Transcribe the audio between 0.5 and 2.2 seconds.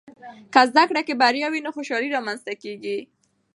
که زده کړه کې بریا وي، نو خوشحالۍ